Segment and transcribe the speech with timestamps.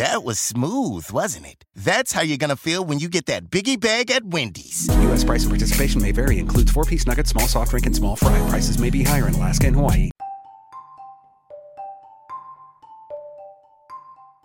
[0.00, 1.66] That was smooth, wasn't it?
[1.76, 4.88] That's how you're gonna feel when you get that biggie bag at Wendy's.
[4.88, 5.24] U.S.
[5.24, 6.38] price and participation may vary.
[6.38, 8.32] Includes four-piece nugget, small soft drink, and small fry.
[8.48, 10.08] Prices may be higher in Alaska and Hawaii.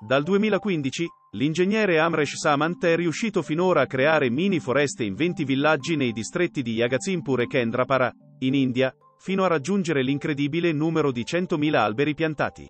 [0.06, 5.96] Dal 2015, l'ingegnere Amresh Samant è riuscito finora a creare mini foreste in 20 villaggi
[5.96, 11.76] nei distretti di Yagazimpur e Kendrapara, in India, fino a raggiungere l'incredibile numero di 100.000
[11.76, 12.68] alberi piantati.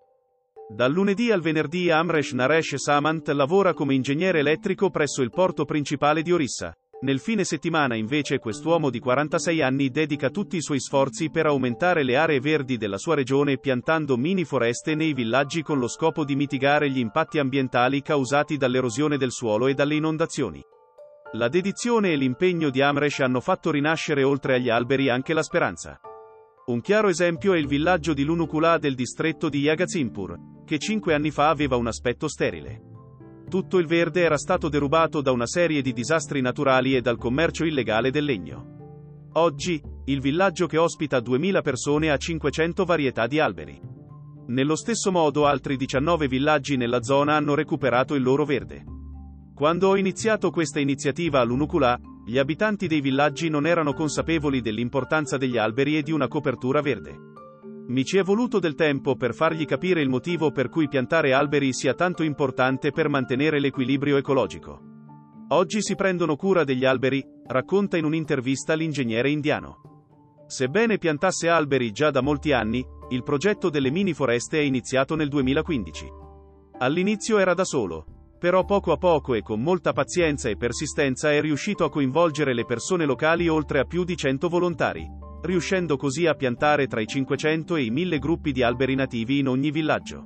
[0.67, 6.23] Dal lunedì al venerdì Amresh Naresh Samant lavora come ingegnere elettrico presso il porto principale
[6.23, 6.73] di Orissa.
[7.01, 12.01] Nel fine settimana invece quest'uomo di 46 anni dedica tutti i suoi sforzi per aumentare
[12.01, 16.35] le aree verdi della sua regione piantando mini foreste nei villaggi con lo scopo di
[16.35, 20.63] mitigare gli impatti ambientali causati dall'erosione del suolo e dalle inondazioni.
[21.33, 25.99] La dedizione e l'impegno di Amresh hanno fatto rinascere oltre agli alberi anche la speranza.
[26.67, 31.29] Un chiaro esempio è il villaggio di Lunukula del distretto di Yagazimpur, che cinque anni
[31.29, 32.81] fa aveva un aspetto sterile.
[33.47, 37.65] Tutto il verde era stato derubato da una serie di disastri naturali e dal commercio
[37.65, 39.29] illegale del legno.
[39.33, 43.79] Oggi, il villaggio che ospita 2000 persone ha 500 varietà di alberi.
[44.47, 48.83] Nello stesso modo altri 19 villaggi nella zona hanno recuperato il loro verde.
[49.53, 51.95] Quando ho iniziato questa iniziativa a Lunukula,
[52.27, 57.15] gli abitanti dei villaggi non erano consapevoli dell'importanza degli alberi e di una copertura verde.
[57.87, 61.71] Mi ci è voluto del tempo per fargli capire il motivo per cui piantare alberi
[61.71, 64.81] sia tanto importante per mantenere l'equilibrio ecologico.
[65.49, 70.45] Oggi si prendono cura degli alberi, racconta in un'intervista l'ingegnere indiano.
[70.47, 75.29] Sebbene piantasse alberi già da molti anni, il progetto delle mini foreste è iniziato nel
[75.29, 76.07] 2015.
[76.79, 78.14] All'inizio era da solo,
[78.45, 82.63] però poco a poco e con molta pazienza e persistenza è riuscito a coinvolgere le
[82.63, 85.03] persone locali oltre a più di 100 volontari,
[85.41, 89.47] riuscendo così a piantare tra i 500 e i 1000 gruppi di alberi nativi in
[89.47, 90.21] ogni villaggio.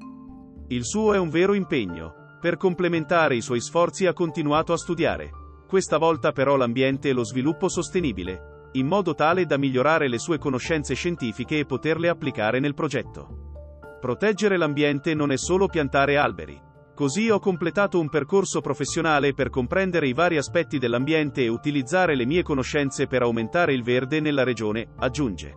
[0.67, 2.35] Il suo è un vero impegno.
[2.41, 5.29] Per complementare i suoi sforzi ha continuato a studiare,
[5.65, 10.39] questa volta però l'ambiente e lo sviluppo sostenibile, in modo tale da migliorare le sue
[10.39, 13.97] conoscenze scientifiche e poterle applicare nel progetto.
[14.01, 16.67] Proteggere l'ambiente non è solo piantare alberi.
[16.99, 22.25] Così ho completato un percorso professionale per comprendere i vari aspetti dell'ambiente e utilizzare le
[22.25, 25.55] mie conoscenze per aumentare il verde nella regione, aggiunge.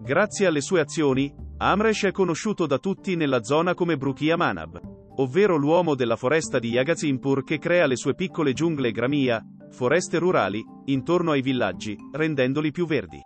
[0.00, 4.80] Grazie alle sue azioni, Amresh è conosciuto da tutti nella zona come Brukia Manab,
[5.18, 9.40] ovvero l'uomo della foresta di Yagazimpur che crea le sue piccole giungle gramia,
[9.70, 13.20] foreste rurali, intorno ai villaggi, rendendoli più verdi.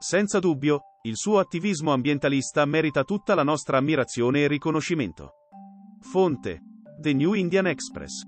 [0.00, 5.34] Senza dubbio, il suo attivismo ambientalista merita tutta la nostra ammirazione e riconoscimento.
[6.00, 6.62] Fonte
[7.02, 8.24] The New Indian Express